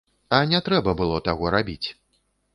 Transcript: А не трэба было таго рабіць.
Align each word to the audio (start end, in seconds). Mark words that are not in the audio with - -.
А 0.37 0.39
не 0.53 0.61
трэба 0.69 0.95
было 1.03 1.21
таго 1.29 1.53
рабіць. 1.59 1.87